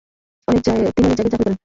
তিনি 0.47 1.07
অনেক 1.07 1.17
জায়গায় 1.17 1.31
চাকুরী 1.31 1.43
করেন। 1.43 1.55